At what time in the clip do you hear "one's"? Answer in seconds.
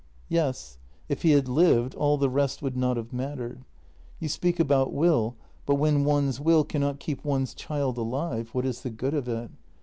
6.05-6.39, 7.23-7.53